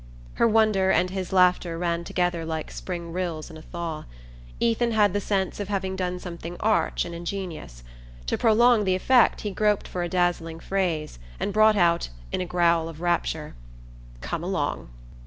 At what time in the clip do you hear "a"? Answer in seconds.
3.57-3.61, 10.01-10.09, 12.41-12.47